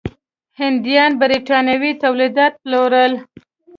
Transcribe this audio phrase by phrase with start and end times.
[0.59, 3.13] هندیان برېټانوي تولیدات پلورل.